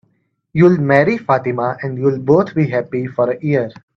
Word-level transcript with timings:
You'll 0.53 0.79
marry 0.79 1.19
Fatima, 1.19 1.77
and 1.83 1.95
you'll 1.95 2.17
both 2.17 2.55
be 2.55 2.65
happy 2.67 3.05
for 3.05 3.29
a 3.29 3.39
year. 3.39 3.69